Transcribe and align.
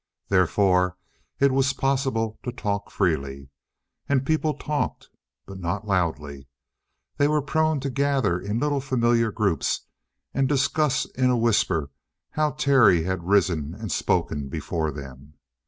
Therefore 0.29 0.97
it 1.39 1.51
was 1.51 1.73
possible 1.73 2.39
to 2.41 2.51
talk 2.51 2.89
freely. 2.89 3.49
And 4.09 4.25
people 4.25 4.55
talked. 4.55 5.11
But 5.45 5.59
not 5.59 5.85
loudly. 5.85 6.47
They 7.17 7.27
were 7.27 7.39
prone 7.43 7.79
to 7.81 7.89
gather 7.91 8.39
in 8.39 8.57
little 8.59 8.81
familiar 8.81 9.31
groups 9.31 9.81
and 10.33 10.49
discuss 10.49 11.05
in 11.05 11.29
a 11.29 11.37
whisper 11.37 11.91
how 12.31 12.53
Terry 12.53 13.03
had 13.03 13.27
risen 13.27 13.75
and 13.75 13.91
spoken 13.91 14.49
before 14.49 14.89
them. 14.89 15.35